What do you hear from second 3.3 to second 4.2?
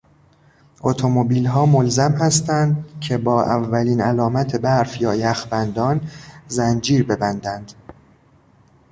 اولین